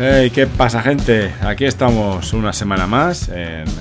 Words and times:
Hey, 0.00 0.30
¿qué 0.30 0.46
pasa 0.46 0.80
gente? 0.80 1.34
Aquí 1.40 1.64
estamos 1.64 2.32
una 2.32 2.52
semana 2.52 2.86
más 2.86 3.28
en 3.30 3.66
eh, 3.66 3.72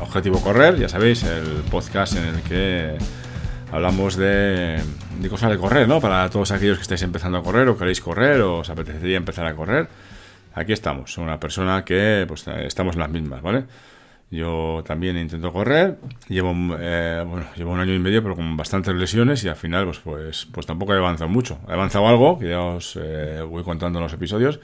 Objetivo 0.00 0.40
Correr, 0.40 0.78
ya 0.78 0.88
sabéis, 0.88 1.22
el 1.24 1.64
podcast 1.70 2.16
en 2.16 2.24
el 2.24 2.40
que 2.40 2.96
hablamos 3.70 4.16
de, 4.16 4.80
cosas 5.28 5.50
de 5.50 5.58
correr, 5.58 5.86
¿no? 5.86 6.00
Para 6.00 6.30
todos 6.30 6.50
aquellos 6.50 6.78
que 6.78 6.82
estáis 6.82 7.02
empezando 7.02 7.36
a 7.36 7.42
correr 7.42 7.68
o 7.68 7.76
queréis 7.76 8.00
correr 8.00 8.40
o 8.40 8.60
os 8.60 8.70
apetecería 8.70 9.18
empezar 9.18 9.46
a 9.46 9.54
correr. 9.54 9.86
Aquí 10.54 10.72
estamos, 10.72 11.18
una 11.18 11.38
persona 11.38 11.84
que 11.84 12.24
pues 12.26 12.48
estamos 12.48 12.94
en 12.94 13.00
las 13.00 13.10
mismas, 13.10 13.42
¿vale? 13.42 13.64
Yo 14.30 14.82
también 14.86 15.18
intento 15.18 15.52
correr, 15.52 15.98
llevo, 16.26 16.54
eh, 16.80 17.22
bueno, 17.28 17.48
llevo 17.54 17.72
un 17.72 17.80
año 17.80 17.92
y 17.92 17.98
medio 17.98 18.22
pero 18.22 18.34
con 18.34 18.56
bastantes 18.56 18.94
lesiones 18.94 19.44
y 19.44 19.48
al 19.48 19.56
final 19.56 19.84
pues, 19.84 19.98
pues, 19.98 20.48
pues 20.50 20.64
tampoco 20.64 20.94
he 20.94 20.96
avanzado 20.96 21.28
mucho. 21.28 21.58
He 21.68 21.72
avanzado 21.72 22.08
algo, 22.08 22.38
que 22.38 22.48
ya 22.48 22.62
os 22.62 22.98
eh, 22.98 23.42
voy 23.46 23.62
contando 23.62 23.98
en 23.98 24.04
los 24.04 24.14
episodios. 24.14 24.58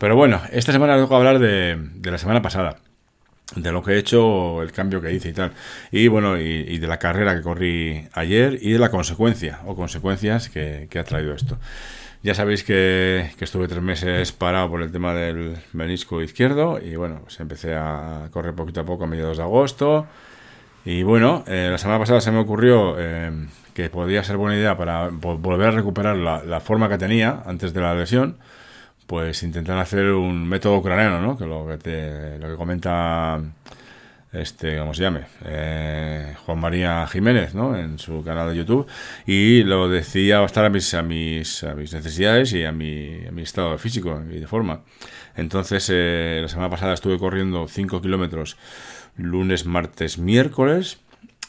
Pero 0.00 0.16
bueno, 0.16 0.40
esta 0.50 0.72
semana 0.72 0.94
tengo 0.94 1.10
que 1.10 1.14
hablar 1.14 1.38
de, 1.38 1.78
la 2.02 2.16
semana 2.16 2.40
pasada, 2.40 2.78
de 3.54 3.70
lo 3.70 3.82
que 3.82 3.92
he 3.92 3.98
hecho, 3.98 4.62
el 4.62 4.72
cambio 4.72 5.02
que 5.02 5.12
hice 5.12 5.28
y 5.28 5.32
tal. 5.34 5.52
Y 5.92 6.08
bueno, 6.08 6.38
y, 6.38 6.78
de 6.78 6.86
la 6.86 6.98
carrera 6.98 7.36
que 7.36 7.42
corrí 7.42 8.08
ayer 8.14 8.58
y 8.62 8.72
de 8.72 8.78
la 8.78 8.90
consecuencia 8.90 9.60
o 9.66 9.76
consecuencias 9.76 10.48
que, 10.48 10.88
ha 10.98 11.04
traído 11.04 11.34
esto. 11.34 11.58
Ya 12.22 12.34
sabéis 12.34 12.64
que, 12.64 13.30
estuve 13.40 13.68
tres 13.68 13.82
meses 13.82 14.32
parado 14.32 14.70
por 14.70 14.80
el 14.80 14.90
tema 14.90 15.12
del 15.12 15.58
menisco 15.74 16.22
izquierdo 16.22 16.80
y 16.82 16.96
bueno, 16.96 17.20
pues 17.24 17.38
empecé 17.38 17.74
a 17.74 18.28
correr 18.30 18.54
poquito 18.54 18.80
a 18.80 18.84
poco 18.84 19.04
a 19.04 19.06
mediados 19.06 19.36
de 19.36 19.42
agosto. 19.42 20.06
Y 20.86 21.02
bueno, 21.02 21.44
eh, 21.46 21.68
la 21.70 21.76
semana 21.76 21.98
pasada 21.98 22.22
se 22.22 22.30
me 22.30 22.38
ocurrió 22.38 22.96
eh, 22.98 23.30
que 23.74 23.90
podría 23.90 24.24
ser 24.24 24.38
buena 24.38 24.56
idea 24.56 24.78
para 24.78 25.10
volver 25.10 25.68
a 25.68 25.72
recuperar 25.72 26.16
la, 26.16 26.60
forma 26.60 26.88
que 26.88 26.96
tenía 26.96 27.42
antes 27.44 27.74
de 27.74 27.82
la 27.82 27.94
lesión, 27.94 28.38
pues 29.10 29.42
intentar 29.42 29.76
hacer 29.78 30.12
un 30.12 30.48
método 30.48 30.76
ucraniano, 30.76 31.20
¿no? 31.20 31.36
Que 31.36 31.44
lo 31.44 31.66
que, 31.66 31.78
te, 31.78 32.38
lo 32.38 32.48
que 32.48 32.54
comenta 32.54 33.40
este, 34.32 34.78
¿cómo 34.78 34.94
se 34.94 35.02
llame? 35.02 35.22
Eh, 35.46 36.36
Juan 36.46 36.60
María 36.60 37.04
Jiménez, 37.08 37.52
¿no? 37.52 37.76
En 37.76 37.98
su 37.98 38.22
canal 38.22 38.50
de 38.50 38.58
YouTube. 38.58 38.86
Y 39.26 39.64
lo 39.64 39.88
decía 39.88 40.44
estar 40.44 40.64
a 40.64 40.68
mis, 40.70 40.94
a 40.94 41.02
mis, 41.02 41.64
a 41.64 41.74
mis 41.74 41.92
necesidades 41.92 42.52
y 42.52 42.62
a 42.62 42.70
mi, 42.70 43.26
a 43.26 43.32
mi 43.32 43.42
estado 43.42 43.76
físico 43.78 44.22
y 44.30 44.38
de 44.38 44.46
forma. 44.46 44.82
Entonces, 45.34 45.90
eh, 45.92 46.38
la 46.40 46.48
semana 46.48 46.70
pasada 46.70 46.94
estuve 46.94 47.18
corriendo 47.18 47.66
5 47.66 48.00
kilómetros 48.00 48.56
lunes, 49.16 49.66
martes, 49.66 50.18
miércoles, 50.18 51.00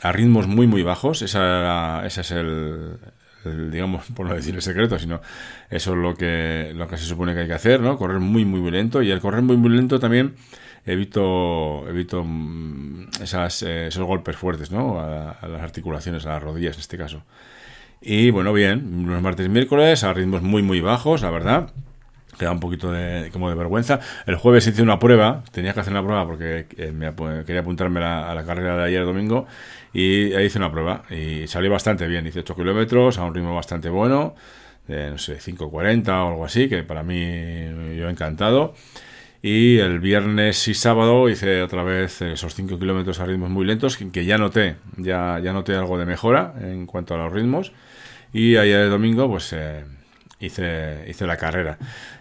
a 0.02 0.12
ritmos 0.12 0.48
muy, 0.48 0.66
muy 0.66 0.82
bajos. 0.82 1.22
Esa, 1.22 2.08
ese 2.08 2.22
es 2.22 2.32
el, 2.32 2.98
digamos, 3.46 4.06
por 4.16 4.28
no 4.28 4.34
decir 4.34 4.56
el 4.56 4.62
secreto, 4.62 5.00
sino 5.00 5.22
eso 5.70 5.92
es 5.92 5.98
lo 5.98 6.16
que, 6.16 6.74
lo 6.76 6.88
que 6.88 6.98
se 6.98 7.06
supone 7.06 7.34
que 7.34 7.42
hay 7.42 7.48
que 7.48 7.54
hacer, 7.54 7.80
¿no? 7.82 7.98
Correr 7.98 8.20
muy, 8.20 8.46
muy 8.46 8.70
lento. 8.72 9.02
Y 9.02 9.12
el 9.12 9.20
correr 9.20 9.42
muy, 9.42 9.58
muy 9.58 9.70
lento 9.70 10.00
también 10.00 10.36
evito, 10.86 11.88
evito 11.88 12.26
esas, 13.22 13.64
eh, 13.64 13.88
esos 13.88 14.06
golpes 14.06 14.36
fuertes 14.36 14.72
¿no? 14.72 15.00
A, 15.00 15.32
a, 15.32 15.48
las 15.48 15.62
articulaciones, 15.62 16.26
a 16.26 16.34
las 16.34 16.44
rodillas 16.44 16.76
en 16.76 16.82
este 16.82 16.98
caso. 16.98 17.24
Y 18.02 18.32
bueno, 18.32 18.52
bien, 18.52 19.06
los 19.08 19.22
martes 19.22 19.46
y 19.46 19.50
miércoles 19.50 20.04
a 20.04 20.14
ritmos 20.14 20.42
muy, 20.42 20.64
muy 20.64 20.82
bajos, 20.82 21.22
la 21.22 21.30
verdad. 21.30 21.72
Queda 22.42 22.54
un 22.54 22.60
poquito 22.60 22.92
de, 22.92 23.30
como 23.32 23.50
de 23.50 23.56
vergüenza. 23.56 24.00
El 24.26 24.36
jueves 24.36 24.66
hice 24.66 24.82
una 24.82 24.98
prueba, 24.98 25.44
tenía 25.52 25.76
que 25.76 25.82
hacer 25.82 25.94
una 25.94 26.02
prueba 26.02 26.26
porque 26.26 26.66
eh, 26.76 27.44
quería 27.46 27.62
apuntarme 27.62 28.04
a 28.04 28.34
la 28.34 28.44
carrera 28.44 28.78
de 28.78 28.84
ayer 28.86 29.06
domingo 29.06 29.46
y 29.94 30.36
hice 30.36 30.58
una 30.58 30.72
prueba 30.72 31.04
y 31.12 31.46
salió 31.46 31.70
bastante 31.70 32.08
bien. 32.08 32.26
Hice 32.26 32.40
8 32.40 32.56
kilómetros 32.56 33.20
a 33.20 33.26
un 33.26 33.36
ritmo 33.36 33.54
bastante 33.54 33.90
bueno, 33.90 34.34
de 34.88 35.12
no 35.12 35.20
sé, 35.20 35.38
5.40 35.38 36.08
o 36.10 36.30
algo 36.30 36.44
así, 36.44 36.68
que 36.68 36.82
para 36.82 37.04
mí 37.04 37.16
yo 37.96 38.10
encantado. 38.10 38.74
Y 39.44 39.78
el 39.78 40.00
viernes 40.00 40.68
y 40.68 40.74
sábado 40.74 41.30
hice 41.30 41.62
otra 41.62 41.84
vez 41.84 42.24
esos 42.24 42.56
5 42.56 42.80
kilómetros 42.80 43.20
a 43.20 43.26
ritmos 43.28 43.52
muy 43.52 43.66
lentos, 43.66 43.98
que 43.98 44.26
ya 44.26 44.40
noté, 44.40 44.78
ya, 44.98 45.40
ya 45.44 45.54
noté 45.54 45.76
algo 45.76 46.00
de 46.00 46.08
mejora 46.08 46.56
en 46.60 46.88
cuanto 46.88 47.14
a 47.14 47.20
los 47.20 47.32
ritmos. 47.32 47.72
Y 48.34 48.56
ayer 48.56 48.90
domingo, 48.90 49.30
pues 49.30 49.54
eh, 49.54 49.84
hice, 50.46 51.06
hice 51.08 51.28
la 51.28 51.38
carrera. 51.38 51.78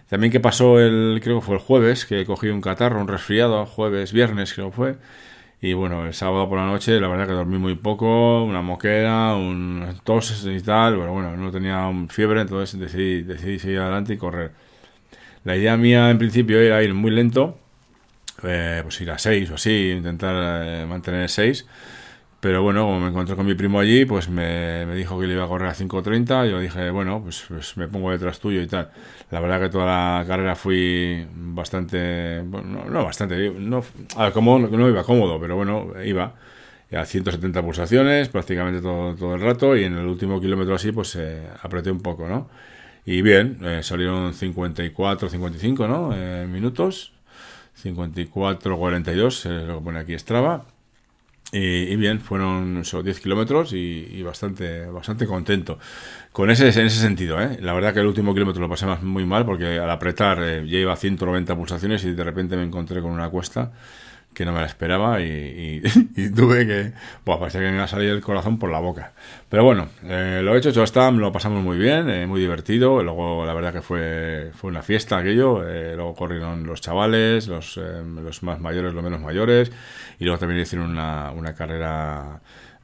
También 0.09 0.31
que 0.31 0.39
pasó 0.39 0.79
el, 0.79 1.19
creo 1.23 1.39
que 1.39 1.45
fue 1.45 1.55
el 1.55 1.61
jueves, 1.61 2.05
que 2.05 2.25
cogí 2.25 2.49
un 2.49 2.61
catarro, 2.61 2.99
un 3.01 3.07
resfriado, 3.07 3.65
jueves, 3.65 4.13
viernes 4.13 4.53
creo 4.53 4.69
que 4.71 4.75
fue. 4.75 4.95
Y 5.61 5.73
bueno, 5.73 6.05
el 6.07 6.13
sábado 6.13 6.49
por 6.49 6.57
la 6.57 6.65
noche, 6.65 6.99
la 6.99 7.07
verdad 7.07 7.27
que 7.27 7.33
dormí 7.33 7.59
muy 7.59 7.75
poco, 7.75 8.43
una 8.43 8.63
moquera, 8.63 9.35
un 9.35 9.85
tos 10.03 10.43
y 10.45 10.59
tal, 10.61 10.95
pero 10.97 11.13
bueno, 11.13 11.37
no 11.37 11.51
tenía 11.51 11.87
fiebre, 12.09 12.41
entonces 12.41 12.79
decidí, 12.79 13.21
decidí 13.21 13.59
seguir 13.59 13.79
adelante 13.79 14.13
y 14.13 14.17
correr. 14.17 14.51
La 15.43 15.55
idea 15.55 15.77
mía 15.77 16.09
en 16.09 16.17
principio 16.17 16.59
era 16.59 16.81
ir 16.83 16.93
muy 16.93 17.11
lento, 17.11 17.59
eh, 18.43 18.79
pues 18.83 18.99
ir 19.01 19.11
a 19.11 19.17
6 19.19 19.51
o 19.51 19.55
así, 19.55 19.91
intentar 19.91 20.35
eh, 20.65 20.85
mantener 20.87 21.29
6. 21.29 21.65
Pero 22.41 22.63
bueno, 22.63 22.85
como 22.85 22.99
me 22.99 23.09
encontré 23.09 23.35
con 23.35 23.45
mi 23.45 23.53
primo 23.53 23.79
allí, 23.79 24.03
pues 24.05 24.27
me, 24.27 24.85
me 24.87 24.95
dijo 24.95 25.19
que 25.19 25.27
le 25.27 25.35
iba 25.35 25.45
a 25.45 25.47
correr 25.47 25.69
a 25.69 25.75
5.30. 25.75 26.49
Yo 26.49 26.59
dije, 26.59 26.89
bueno, 26.89 27.21
pues, 27.23 27.45
pues, 27.47 27.77
me 27.77 27.87
pongo 27.87 28.11
detrás 28.11 28.39
tuyo 28.39 28.61
y 28.61 28.67
tal. 28.67 28.89
La 29.29 29.39
verdad 29.39 29.61
que 29.61 29.69
toda 29.69 29.85
la 29.85 30.25
carrera 30.25 30.55
fui 30.55 31.25
bastante, 31.33 32.41
bueno, 32.41 32.85
no, 32.89 33.03
bastante, 33.05 33.51
no, 33.51 33.83
a 34.17 34.31
como, 34.31 34.57
no 34.57 34.89
iba 34.89 35.03
cómodo, 35.03 35.39
pero 35.39 35.55
bueno, 35.55 35.93
iba 36.03 36.33
a 36.91 37.05
170 37.05 37.61
pulsaciones 37.61 38.29
prácticamente 38.29 38.81
todo, 38.81 39.15
todo 39.15 39.35
el 39.35 39.41
rato 39.41 39.77
y 39.77 39.83
en 39.85 39.97
el 39.97 40.05
último 40.07 40.41
kilómetro 40.41 40.75
así 40.75 40.91
pues 40.91 41.15
eh, 41.15 41.47
apreté 41.61 41.89
un 41.91 42.01
poco, 42.01 42.27
¿no? 42.27 42.49
Y 43.05 43.21
bien, 43.21 43.59
eh, 43.63 43.81
salieron 43.83 44.33
54, 44.33 45.29
55 45.29 45.87
¿no? 45.87 46.11
Eh, 46.13 46.47
minutos. 46.47 47.13
54, 47.75 48.77
42, 48.77 49.45
es 49.45 49.67
lo 49.67 49.79
que 49.79 49.83
pone 49.83 49.99
aquí 49.99 50.17
Strava. 50.17 50.65
Y, 51.53 51.59
y 51.59 51.95
bien, 51.97 52.21
fueron 52.21 52.77
esos 52.77 53.03
10 53.03 53.19
kilómetros 53.19 53.73
y, 53.73 54.07
y, 54.09 54.23
bastante, 54.23 54.85
bastante 54.85 55.27
contento. 55.27 55.79
Con 56.31 56.49
ese, 56.49 56.69
en 56.69 56.87
ese 56.87 57.01
sentido, 57.01 57.41
¿eh? 57.41 57.57
La 57.61 57.73
verdad 57.73 57.93
que 57.93 57.99
el 57.99 58.07
último 58.07 58.33
kilómetro 58.33 58.61
lo 58.61 58.69
pasé 58.69 58.85
más, 58.85 59.03
muy 59.03 59.25
mal 59.25 59.45
porque 59.45 59.77
al 59.79 59.89
apretar 59.89 60.39
eh, 60.41 60.65
ya 60.65 60.77
iba 60.79 60.93
a 60.93 60.95
190 60.95 61.53
pulsaciones 61.55 62.05
y 62.05 62.13
de 62.13 62.23
repente 62.23 62.55
me 62.55 62.63
encontré 62.63 63.01
con 63.01 63.11
una 63.11 63.29
cuesta 63.29 63.71
que 64.33 64.45
no 64.45 64.53
me 64.53 64.61
la 64.61 64.65
esperaba 64.65 65.21
y, 65.21 65.25
y, 65.25 65.81
y 66.15 66.29
tuve 66.31 66.65
que... 66.65 66.93
Buah, 67.25 67.39
parecía 67.39 67.61
que 67.61 67.67
me 67.67 67.75
iba 67.75 67.83
a 67.83 67.87
salir 67.87 68.09
el 68.09 68.21
corazón 68.21 68.57
por 68.57 68.71
la 68.71 68.79
boca. 68.79 69.13
Pero 69.49 69.63
bueno, 69.63 69.89
eh, 70.03 70.41
lo 70.43 70.55
he 70.55 70.57
hecho, 70.57 70.69
hecho 70.69 70.83
está, 70.83 71.11
lo 71.11 71.31
pasamos 71.31 71.63
muy 71.63 71.77
bien, 71.77 72.09
eh, 72.09 72.25
muy 72.27 72.39
divertido. 72.39 73.03
Luego 73.03 73.45
la 73.45 73.53
verdad 73.53 73.73
que 73.73 73.81
fue, 73.81 74.51
fue 74.53 74.69
una 74.69 74.81
fiesta 74.81 75.17
aquello. 75.17 75.67
Eh, 75.67 75.95
luego 75.95 76.15
corrieron 76.15 76.65
los 76.65 76.81
chavales, 76.81 77.47
los, 77.47 77.77
los 77.77 78.43
más 78.43 78.59
mayores, 78.59 78.93
los 78.93 79.03
menos 79.03 79.19
mayores. 79.19 79.71
Y 80.19 80.25
luego 80.25 80.39
también 80.39 80.61
hicieron 80.61 80.89
una, 80.91 81.31
una 81.31 81.53
carrera 81.53 82.41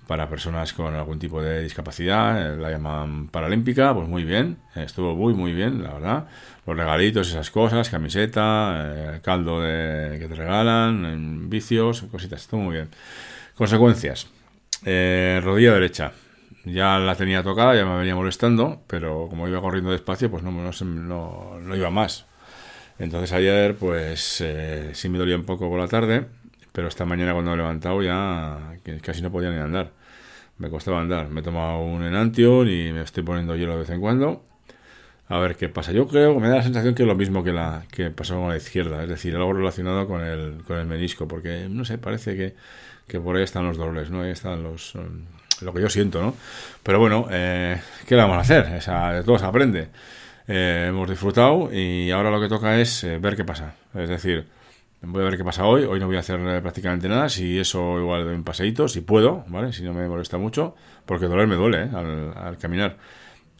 para 0.07 0.29
personas 0.29 0.73
con 0.73 0.95
algún 0.95 1.19
tipo 1.19 1.41
de 1.41 1.61
discapacidad, 1.63 2.57
la 2.57 2.71
llaman 2.71 3.27
paralímpica, 3.27 3.93
pues 3.93 4.07
muy 4.07 4.23
bien, 4.23 4.57
estuvo 4.75 5.15
muy 5.15 5.33
muy 5.33 5.53
bien, 5.53 5.83
la 5.83 5.93
verdad. 5.93 6.27
Los 6.65 6.77
regalitos, 6.77 7.29
esas 7.29 7.51
cosas, 7.51 7.89
camiseta, 7.89 8.93
eh, 8.95 9.19
caldo 9.21 9.61
que 9.61 10.25
te 10.27 10.35
regalan, 10.35 11.49
vicios, 11.49 12.03
cositas, 12.03 12.41
estuvo 12.41 12.61
muy 12.61 12.75
bien. 12.75 12.89
Consecuencias. 13.55 14.27
Eh, 14.85 15.41
rodilla 15.43 15.73
derecha. 15.73 16.11
Ya 16.65 16.99
la 16.99 17.15
tenía 17.15 17.43
tocada, 17.43 17.75
ya 17.75 17.85
me 17.85 17.97
venía 17.97 18.15
molestando, 18.15 18.83
pero 18.87 19.27
como 19.29 19.47
iba 19.47 19.61
corriendo 19.61 19.91
despacio, 19.91 20.29
pues 20.29 20.43
no, 20.43 20.51
no, 20.51 20.71
no, 20.85 21.59
no 21.59 21.75
iba 21.75 21.89
más. 21.89 22.25
Entonces 22.99 23.31
ayer, 23.31 23.75
pues 23.75 24.41
eh, 24.41 24.91
sí 24.93 25.09
me 25.09 25.17
dolía 25.17 25.35
un 25.35 25.45
poco 25.45 25.69
por 25.69 25.79
la 25.79 25.87
tarde, 25.87 26.27
pero 26.77 26.89
esta 26.89 27.05
mañana 27.05 27.33
cuando 27.33 27.49
me 27.49 27.55
he 27.55 27.57
levantado 27.57 28.03
ya 28.03 28.77
casi 29.01 29.23
no 29.23 29.31
podía 29.31 29.49
ni 29.49 29.57
andar. 29.57 29.93
Me 30.59 30.69
costaba 30.69 31.01
andar. 31.01 31.27
Me 31.27 31.39
he 31.39 31.43
tomado 31.43 31.79
un 31.79 32.03
Enantion 32.03 32.69
y 32.69 32.93
me 32.93 33.01
estoy 33.01 33.23
poniendo 33.23 33.55
hielo 33.55 33.73
de 33.73 33.79
vez 33.79 33.89
en 33.89 33.99
cuando. 33.99 34.45
A 35.27 35.39
ver 35.39 35.55
qué 35.55 35.69
pasa. 35.69 35.91
Yo 35.91 36.07
creo 36.07 36.35
que 36.35 36.39
me 36.39 36.49
da 36.49 36.57
la 36.57 36.61
sensación 36.61 36.93
que 36.93 37.01
es 37.01 37.07
lo 37.07 37.15
mismo 37.15 37.43
que 37.43 37.51
la 37.51 37.85
que 37.91 38.11
pasó 38.11 38.35
con 38.35 38.49
la 38.49 38.57
izquierda, 38.57 39.01
es 39.01 39.09
decir, 39.09 39.35
algo 39.35 39.53
relacionado 39.53 40.07
con 40.07 40.23
el, 40.23 40.61
con 40.67 40.77
el 40.77 40.85
menisco, 40.85 41.27
porque 41.27 41.65
no 41.67 41.83
sé, 41.83 41.97
parece 41.97 42.37
que, 42.37 42.53
que 43.07 43.19
por 43.19 43.35
ahí 43.35 43.41
están 43.41 43.65
los 43.65 43.77
dolores, 43.77 44.11
¿no? 44.11 44.21
Ahí 44.21 44.29
están 44.29 44.61
los. 44.61 44.93
lo 45.61 45.73
que 45.73 45.81
yo 45.81 45.89
siento, 45.89 46.21
¿no? 46.21 46.35
Pero 46.83 46.99
bueno, 46.99 47.27
eh, 47.31 47.81
¿qué 48.05 48.13
vamos 48.13 48.37
a 48.37 48.41
hacer? 48.41 48.75
O 48.77 48.81
sea, 48.81 49.13
de 49.13 49.23
todo 49.23 49.39
se 49.39 49.45
aprende. 49.45 49.87
Eh, 50.47 50.85
hemos 50.89 51.09
disfrutado 51.09 51.73
y 51.73 52.11
ahora 52.11 52.29
lo 52.29 52.39
que 52.39 52.47
toca 52.47 52.79
es 52.79 53.03
eh, 53.03 53.17
ver 53.17 53.35
qué 53.35 53.45
pasa. 53.45 53.73
Es 53.95 54.09
decir, 54.09 54.45
Voy 55.01 55.21
a 55.21 55.25
ver 55.25 55.37
qué 55.37 55.43
pasa 55.43 55.65
hoy. 55.65 55.83
Hoy 55.83 55.99
no 55.99 56.07
voy 56.07 56.15
a 56.17 56.19
hacer 56.19 56.39
prácticamente 56.61 57.07
nada. 57.07 57.29
Si 57.29 57.59
eso, 57.59 57.99
igual 57.99 58.25
doy 58.25 58.35
un 58.35 58.43
paseíto, 58.43 58.87
si 58.87 59.01
puedo, 59.01 59.45
¿vale? 59.47 59.71
Si 59.71 59.83
no 59.83 59.93
me 59.93 60.07
molesta 60.07 60.37
mucho, 60.37 60.75
porque 61.05 61.27
doler 61.27 61.47
me 61.47 61.55
duele 61.55 61.83
¿eh? 61.83 61.89
al, 61.93 62.57
caminar. 62.57 62.97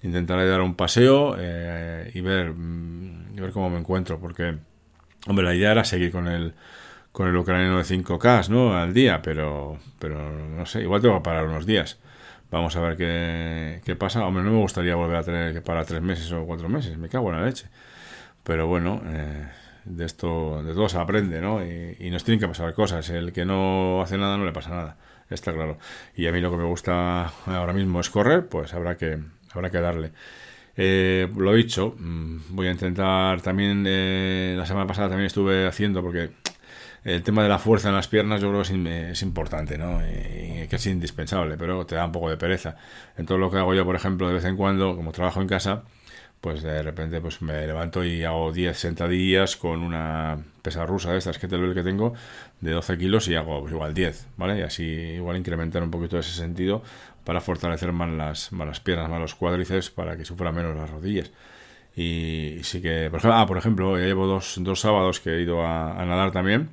Intentaré 0.02 0.48
dar 0.48 0.62
un 0.62 0.76
paseo 0.76 1.36
eh, 1.40 2.12
y, 2.14 2.22
ver, 2.22 2.54
y 3.36 3.40
ver 3.40 3.52
cómo 3.52 3.70
me 3.70 3.78
encuentro, 3.78 4.20
porque, 4.20 4.58
hombre, 5.28 5.46
la 5.46 5.54
idea 5.54 5.72
era 5.72 5.84
seguir 5.84 6.12
con 6.12 6.28
el, 6.28 6.54
con 7.12 7.28
el 7.28 7.36
ucraniano 7.36 7.78
de 7.78 7.84
5K, 7.84 8.50
¿no? 8.50 8.76
Al 8.76 8.94
día, 8.94 9.22
pero, 9.22 9.78
pero 10.00 10.32
no 10.32 10.66
sé, 10.66 10.82
igual 10.82 11.02
tengo 11.02 11.16
que 11.16 11.24
parar 11.24 11.46
unos 11.46 11.66
días. 11.66 12.00
Vamos 12.50 12.76
a 12.76 12.82
ver 12.82 12.98
qué, 12.98 13.82
qué 13.84 13.96
pasa. 13.96 14.26
Hombre, 14.26 14.44
no 14.44 14.52
me 14.52 14.58
gustaría 14.58 14.96
volver 14.96 15.18
a 15.18 15.24
tener 15.24 15.54
que 15.54 15.62
parar 15.62 15.86
tres 15.86 16.02
meses 16.02 16.32
o 16.32 16.46
cuatro 16.46 16.70
meses. 16.70 16.98
Me 16.98 17.10
cago 17.10 17.30
en 17.32 17.40
la 17.40 17.46
leche. 17.46 17.68
Pero 18.44 18.68
bueno, 18.68 19.02
eh, 19.06 19.48
de 19.90 20.06
esto, 20.06 20.64
de 20.64 20.74
todo 20.74 20.90
se 20.90 20.98
aprende, 20.98 21.42
¿no? 21.42 21.64
Y, 21.66 22.10
nos 22.10 22.24
tienen 22.24 22.40
que 22.40 22.48
pasar 22.48 22.74
cosas. 22.74 23.10
El 23.10 23.32
que 23.34 23.46
no 23.46 24.02
hace 24.02 24.18
nada 24.18 24.38
no 24.38 24.46
le 24.46 24.52
pasa 24.52 24.70
nada, 24.72 24.98
está 25.30 25.54
claro. 25.54 25.78
Y 26.16 26.28
a 26.28 26.32
mí 26.32 26.42
lo 26.42 26.52
que 26.52 26.58
me 26.58 26.66
gusta 26.66 27.32
ahora 27.46 27.74
mismo 27.74 28.00
es 28.00 28.10
correr, 28.10 28.48
pues 28.48 28.74
habrá 28.74 28.96
que, 28.96 29.20
habrá 29.52 29.70
que 29.70 29.80
darle. 29.80 30.12
Eh, 30.76 31.28
lo 31.36 31.54
dicho, 31.54 31.96
mm, 31.98 32.38
voy 32.50 32.68
a 32.68 32.72
intentar 32.72 33.42
también, 33.42 33.84
eh, 33.88 34.56
la 34.58 34.66
semana 34.66 34.86
pasada 34.86 35.10
también 35.10 35.26
estuve 35.28 35.68
haciendo, 35.68 36.02
porque 36.04 36.30
el 37.04 37.24
tema 37.24 37.42
de 37.44 37.50
la 37.50 37.58
fuerza 37.58 37.90
en 37.90 37.96
las 37.96 38.08
piernas 38.08 38.42
yo 38.42 38.50
creo 38.50 38.64
que 38.64 39.12
es, 39.12 39.22
importante, 39.22 39.78
¿no? 39.78 40.02
Y 40.02 40.68
que 40.68 40.76
es 40.76 40.86
indispensable, 40.88 41.58
pero 41.58 41.86
te 41.86 41.96
da 41.96 42.06
un 42.06 42.12
poco 42.12 42.30
de 42.30 42.38
pereza. 42.38 42.76
En 43.18 43.26
todo 43.26 43.38
lo 43.38 43.50
que 43.50 43.58
hago 43.58 43.74
yo, 43.74 43.86
por 43.86 43.96
ejemplo, 43.96 44.28
de 44.28 44.34
vez 44.36 44.46
en 44.46 44.58
cuando, 44.58 44.96
como 44.96 45.12
trabajo 45.14 45.42
en 45.42 45.48
casa, 45.48 45.84
pues 46.42 46.62
de 46.62 46.84
repente 46.84 47.20
pues 47.20 47.42
me 47.42 47.66
levanto 47.66 48.04
y 48.04 48.24
hago 48.24 48.52
10 48.52 48.78
sentadillas 48.78 49.58
con 49.58 49.82
una 49.82 50.38
pesa 50.62 50.86
rusa 50.86 51.12
de 51.12 51.18
estas 51.18 51.40
que 51.40 51.48
que 51.48 51.84
tengo 51.84 52.14
de 52.62 52.72
12 52.72 52.98
kilos 52.98 53.28
y 53.28 53.36
hago 53.36 53.62
pues, 53.62 53.74
igual 53.74 53.94
10, 53.94 54.28
¿vale? 54.38 54.60
Y 54.60 54.62
así 54.62 54.84
igual 54.84 55.38
incrementar 55.38 55.84
un 55.84 55.92
poquito 55.92 56.20
ese 56.20 56.32
sentido 56.32 56.84
para 57.28 57.42
fortalecer 57.42 57.92
más 57.92 58.10
las, 58.10 58.52
más 58.54 58.68
las 58.68 58.80
piernas, 58.80 59.10
más 59.10 59.20
los 59.20 59.36
cuádriceps, 59.36 59.90
para 59.90 60.16
que 60.16 60.24
sufra 60.24 60.52
menos 60.54 60.76
las 60.78 60.90
rodillas. 60.90 61.32
Y, 61.96 62.60
sí 62.64 62.82
que, 62.82 63.10
por 63.10 63.20
ejemplo, 63.20 63.38
ah, 63.38 63.46
por 63.46 63.58
ejemplo, 63.58 64.00
ya 64.00 64.06
llevo 64.06 64.28
dos, 64.28 64.56
dos 64.62 64.80
sábados 64.80 65.20
que 65.20 65.32
he 65.32 65.42
ido 65.42 65.66
a, 65.66 66.06
nadar 66.06 66.32
también. 66.32 66.70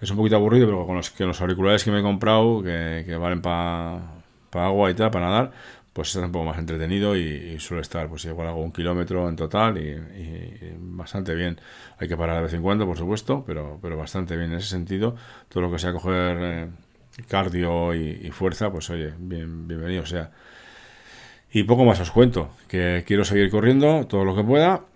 Es 0.00 0.10
un 0.10 0.16
poquito 0.16 0.36
aburrido, 0.36 0.66
pero 0.66 0.86
con 0.86 0.96
los, 0.96 1.10
que 1.10 1.24
los 1.24 1.40
auriculares 1.40 1.82
que 1.82 1.90
me 1.90 2.00
he 2.00 2.02
comprado, 2.02 2.62
que, 2.62 3.02
que 3.06 3.16
valen 3.16 3.42
para 3.42 4.00
agua 4.52 4.90
y 4.90 4.94
tal, 4.94 5.10
para 5.10 5.26
nadar, 5.26 5.52
pues 6.00 6.16
está 6.16 6.24
un 6.24 6.32
poco 6.32 6.46
más 6.46 6.58
entretenido 6.58 7.14
y, 7.14 7.58
suele 7.58 7.82
estar, 7.82 8.08
pues 8.08 8.24
igual 8.24 8.48
hago 8.48 8.62
un 8.62 8.72
kilómetro 8.72 9.28
en 9.28 9.36
total 9.36 9.76
y, 9.76 9.94
bastante 10.78 11.34
bien. 11.34 11.60
Hay 11.98 12.08
que 12.08 12.16
parar 12.16 12.36
de 12.36 12.42
vez 12.44 12.54
en 12.54 12.62
cuando, 12.62 12.86
por 12.86 12.96
supuesto, 12.96 13.44
pero, 13.46 13.78
pero 13.82 13.98
bastante 13.98 14.34
bien 14.34 14.50
en 14.50 14.60
ese 14.60 14.68
sentido. 14.68 15.14
Todo 15.50 15.64
lo 15.64 15.70
que 15.70 15.78
sea 15.78 15.92
coger 15.92 16.38
eh, 16.40 16.68
cardio 17.28 17.92
y, 17.92 18.30
fuerza, 18.30 18.72
pues 18.72 18.88
oye, 18.88 19.12
bien, 19.18 19.68
bienvenido 19.68 20.06
sea. 20.06 20.30
Y 21.52 21.64
poco 21.64 21.84
más 21.84 22.00
os 22.00 22.10
cuento, 22.10 22.48
que 22.66 23.04
quiero 23.06 23.26
seguir 23.26 23.50
corriendo 23.50 24.06
todo 24.06 24.24
lo 24.24 24.34
que 24.34 24.42
pueda. 24.42 24.86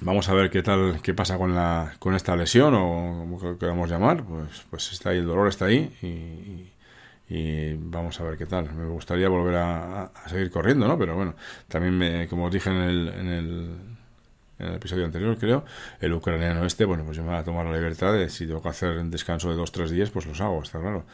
Vamos 0.00 0.28
a 0.28 0.34
ver 0.34 0.48
qué 0.50 0.62
tal, 0.62 1.00
qué 1.02 1.12
pasa 1.12 1.38
con 1.38 1.56
la, 1.56 1.94
con 1.98 2.14
esta 2.14 2.36
lesión 2.36 2.72
o 2.72 3.26
como 3.40 3.58
queramos 3.58 3.90
llamar. 3.90 4.22
Pues, 4.22 4.64
pues 4.70 4.92
está 4.92 5.10
ahí, 5.10 5.18
el 5.18 5.26
dolor 5.26 5.48
está 5.48 5.64
ahí 5.64 5.92
y, 6.02 6.75
vamos 7.78 8.20
a 8.20 8.24
ver 8.24 8.36
qué 8.36 8.46
tal. 8.46 8.72
Me 8.74 8.86
gustaría 8.86 9.28
volver 9.28 9.56
a, 9.56 10.10
seguir 10.26 10.50
corriendo, 10.50 10.86
¿no? 10.88 10.98
Pero 10.98 11.14
bueno, 11.16 11.34
también 11.68 12.26
como 12.28 12.46
os 12.46 12.52
dije 12.52 12.70
en 12.70 12.78
el 14.58 14.74
episodio 14.74 15.04
anterior, 15.04 15.36
creo, 15.38 15.64
el 16.00 16.12
ucraniano 16.12 16.64
este, 16.64 16.84
bueno, 16.84 17.04
pues 17.04 17.16
yo 17.16 17.22
me 17.22 17.30
voy 17.30 17.38
a 17.38 17.44
tomar 17.44 17.66
la 17.66 17.76
libertad 17.76 18.14
de 18.14 18.30
si 18.30 18.46
tengo 18.46 18.62
que 18.62 18.68
hacer 18.68 18.96
un 18.98 19.10
descanso 19.10 19.50
de 19.50 19.56
dos 19.56 19.70
tres 19.70 19.90
días, 19.90 20.10
pues 20.10 20.26
los 20.26 20.40
hago, 20.40 20.62
está 20.62 20.80
claro. 20.80 21.04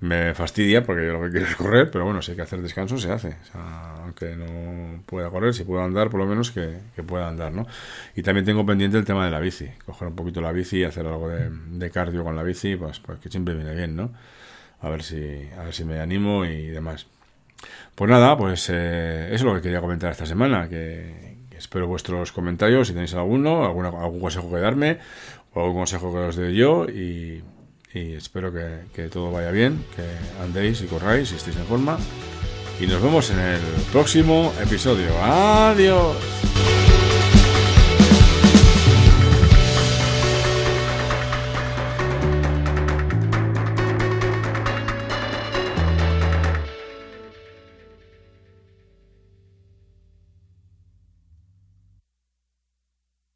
Me 0.00 0.34
fastidia 0.34 0.84
porque 0.84 1.06
yo 1.06 1.14
lo 1.14 1.22
que 1.22 1.30
quiero 1.30 1.46
es 1.46 1.56
correr, 1.56 1.90
pero 1.90 2.04
bueno, 2.04 2.22
si 2.22 2.32
hay 2.32 2.36
que 2.36 2.42
hacer 2.42 2.62
descanso, 2.62 2.96
se 2.98 3.10
hace. 3.10 3.28
O 3.28 3.52
sea, 3.52 3.94
aunque 4.02 4.36
no 4.36 5.02
pueda 5.06 5.28
correr, 5.30 5.54
si 5.54 5.64
puedo 5.64 5.82
andar, 5.82 6.08
por 6.08 6.20
lo 6.20 6.26
menos 6.26 6.52
que, 6.52 6.78
pueda 7.04 7.28
andar, 7.28 7.52
¿no? 7.52 7.66
Y 8.14 8.22
también 8.22 8.44
tengo 8.44 8.64
pendiente 8.64 8.96
el 8.96 9.04
tema 9.04 9.24
de 9.24 9.30
la 9.30 9.40
bici, 9.40 9.68
coger 9.84 10.08
un 10.08 10.14
poquito 10.14 10.40
la 10.40 10.52
bici 10.52 10.78
y 10.78 10.84
hacer 10.84 11.06
algo 11.06 11.28
de, 11.28 11.90
cardio 11.90 12.22
con 12.22 12.36
la 12.36 12.42
bici, 12.42 12.76
pues, 12.76 13.00
pues 13.00 13.18
que 13.18 13.28
siempre 13.28 13.54
viene 13.54 13.74
bien, 13.74 13.96
¿no? 13.96 14.12
A 14.84 14.90
ver 14.90 15.02
si, 15.02 15.48
a 15.58 15.64
ver 15.64 15.72
si 15.72 15.84
me 15.84 15.98
animo 15.98 16.44
y 16.44 16.66
demás. 16.66 17.06
Pues 17.94 18.10
nada, 18.10 18.36
pues 18.36 18.68
eh, 18.70 19.26
eso 19.28 19.34
es 19.34 19.42
lo 19.42 19.54
que 19.54 19.62
quería 19.62 19.80
comentar 19.80 20.12
esta 20.12 20.26
semana, 20.26 20.68
que, 20.68 21.34
Espero 21.56 21.86
vuestros 21.86 22.30
comentarios, 22.32 22.88
si 22.88 22.92
tenéis 22.92 23.14
alguno, 23.14 23.64
alguna, 23.64 23.88
algún 23.88 24.20
consejo 24.20 24.50
que 24.50 24.58
darme 24.58 24.98
o 25.54 25.60
algún 25.60 25.76
consejo 25.76 26.12
que 26.12 26.18
os 26.18 26.36
dé 26.36 26.54
yo 26.54 26.84
y, 26.84 27.42
espero 27.94 28.52
que, 28.52 28.80
que, 28.92 29.08
todo 29.08 29.30
vaya 29.30 29.50
bien, 29.50 29.82
que 29.96 30.02
andéis 30.42 30.82
y 30.82 30.86
corráis 30.86 31.32
y 31.32 31.36
estéis 31.36 31.56
en 31.56 31.64
forma. 31.64 31.96
Y 32.80 32.86
nos 32.86 33.00
vemos 33.00 33.30
en 33.30 33.38
el 33.38 33.60
próximo 33.92 34.52
episodio. 34.60 35.08
Adiós. 35.22 36.73